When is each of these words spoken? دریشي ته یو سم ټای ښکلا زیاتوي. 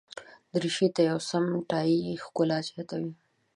دریشي 0.53 0.87
ته 0.95 1.01
یو 1.09 1.19
سم 1.29 1.45
ټای 1.69 1.91
ښکلا 2.23 2.57
زیاتوي. 2.69 3.13